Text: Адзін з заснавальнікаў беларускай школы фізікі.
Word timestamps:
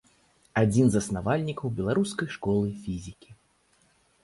Адзін 0.61 0.87
з 0.93 0.93
заснавальнікаў 0.95 1.67
беларускай 1.81 2.27
школы 2.39 2.67
фізікі. 2.89 3.29